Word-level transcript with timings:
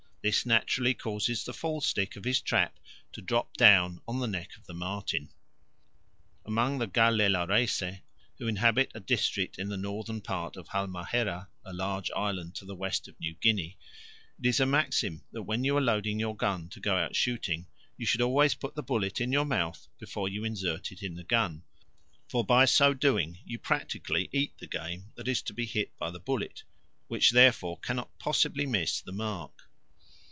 This 0.23 0.45
naturally 0.45 0.93
causes 0.93 1.43
the 1.43 1.51
fall 1.51 1.81
stick 1.81 2.15
of 2.15 2.25
his 2.25 2.41
trap 2.41 2.77
to 3.13 3.23
drop 3.23 3.57
down 3.57 4.01
on 4.07 4.19
the 4.19 4.27
neck 4.27 4.55
of 4.55 4.67
the 4.67 4.73
marten. 4.75 5.29
Among 6.45 6.77
the 6.77 6.85
Galelareese, 6.87 8.01
who 8.37 8.47
inhabit 8.47 8.91
a 8.93 8.99
district 8.99 9.57
in 9.57 9.69
the 9.69 9.77
northern 9.77 10.21
part 10.21 10.57
of 10.57 10.67
Halmahera, 10.67 11.47
a 11.65 11.73
large 11.73 12.11
island 12.15 12.53
to 12.57 12.65
the 12.65 12.75
west 12.75 13.07
of 13.07 13.19
New 13.19 13.33
Guinea, 13.33 13.79
it 14.37 14.45
is 14.47 14.59
a 14.59 14.67
maxim 14.67 15.23
that 15.31 15.41
when 15.41 15.63
you 15.63 15.75
are 15.75 15.81
loading 15.81 16.19
your 16.19 16.35
gun 16.37 16.69
to 16.69 16.79
go 16.79 16.97
out 16.97 17.15
shooting, 17.15 17.65
you 17.97 18.05
should 18.05 18.21
always 18.21 18.53
put 18.53 18.75
the 18.75 18.83
bullet 18.83 19.19
in 19.19 19.31
your 19.31 19.43
mouth 19.45 19.87
before 19.97 20.29
you 20.29 20.43
insert 20.43 20.91
it 20.91 21.01
in 21.01 21.15
the 21.15 21.23
gun; 21.23 21.63
for 22.29 22.45
by 22.45 22.65
so 22.65 22.93
doing 22.93 23.39
you 23.43 23.57
practically 23.57 24.29
eat 24.31 24.55
the 24.59 24.67
game 24.67 25.11
that 25.15 25.27
is 25.27 25.41
to 25.41 25.53
be 25.55 25.65
hit 25.65 25.97
by 25.97 26.11
the 26.11 26.19
bullet, 26.19 26.63
which 27.07 27.31
therefore 27.31 27.79
cannot 27.79 28.15
possibly 28.19 28.67
miss 28.67 29.01
the 29.01 29.11
mark. 29.11 29.63